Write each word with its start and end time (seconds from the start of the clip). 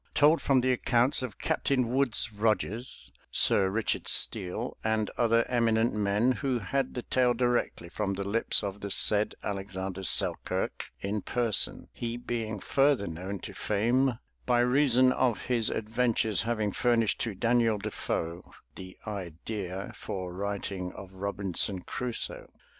Told 0.15 0.41
from 0.41 0.61
the 0.61 0.71
Accounts 0.71 1.21
of 1.21 1.37
Captain 1.37 1.87
Woodes 1.93 2.33
Rogers, 2.33 3.11
Sir 3.31 3.69
Richard 3.69 4.07
Steele 4.07 4.75
and 4.83 5.11
other 5.15 5.47
Eminent 5.47 5.93
Men, 5.93 6.31
who 6.31 6.57
had 6.57 6.95
the 6.95 7.03
Tale 7.03 7.35
directly 7.35 7.87
from 7.87 8.15
the 8.15 8.23
Lips 8.23 8.63
of 8.63 8.81
the 8.81 8.89
said 8.89 9.35
Alexander 9.43 10.03
Selkirk 10.03 10.85
in 11.01 11.21
Person, 11.21 11.87
he 11.93 12.17
being 12.17 12.59
further 12.59 13.05
known 13.05 13.37
to 13.41 13.53
Fame 13.53 14.17
by 14.47 14.61
reason 14.61 15.11
of 15.11 15.43
his 15.43 15.69
Adventures 15.69 16.41
having 16.41 16.71
furnished 16.71 17.19
to 17.21 17.35
Daniel 17.35 17.77
Defoe 17.77 18.53
the 18.73 18.97
idea 19.05 19.91
for 19.95 20.33
writing 20.33 20.91
of 20.93 21.13
Robinson 21.13 21.81
Crusoe. 21.81 22.49